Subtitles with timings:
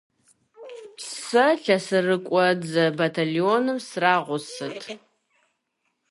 [1.25, 4.79] Сэ лъэсырыкӀуэдзэ батальоным срагъусэт.